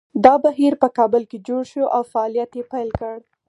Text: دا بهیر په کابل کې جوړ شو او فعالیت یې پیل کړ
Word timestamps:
دا 0.23 0.33
بهیر 0.45 0.73
په 0.81 0.87
کابل 0.97 1.23
کې 1.31 1.37
جوړ 1.47 1.63
شو 1.71 1.83
او 1.95 2.01
فعالیت 2.11 2.51
یې 2.57 2.63
پیل 2.71 2.89
کړ 2.99 3.17